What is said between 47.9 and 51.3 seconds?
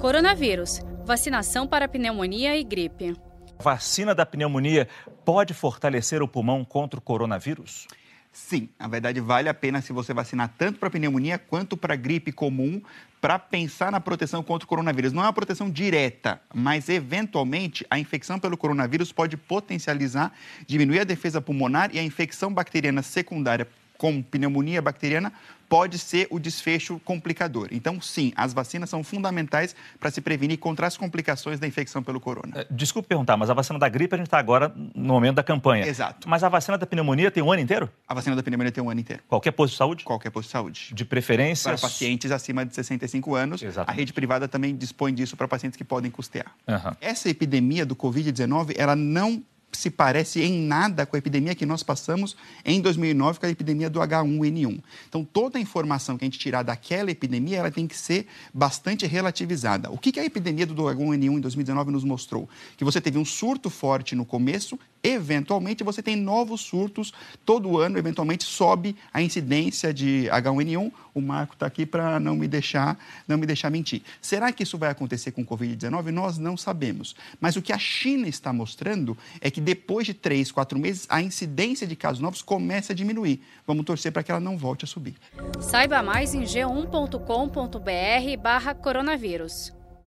Covid-19, ela não se parece em nada com a